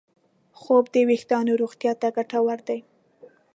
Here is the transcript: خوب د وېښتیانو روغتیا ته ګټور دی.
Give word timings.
خوب 0.59 0.83
د 0.93 0.95
وېښتیانو 1.09 1.59
روغتیا 1.61 1.93
ته 2.01 2.07
ګټور 2.17 2.59
دی. 2.67 2.79